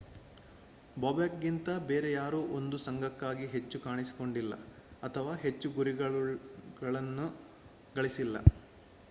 [0.95, 4.55] ಬೊಬೆಕ್ ಗಿಂತ ಬೇರೆ ಯಾರೊ 1 ಸoಘಕ್ಕಾಗಿ ಹೆಚ್ಚು ಕಾಣಿಸಿಕೊಂಡಿಲ್ಲ
[5.03, 7.27] ಅಥವಾ ಹೆಚ್ಚು ಗುರಿಗಳುನ್ನು
[7.95, 8.35] ಗಳಿಸಿಲ್ಲ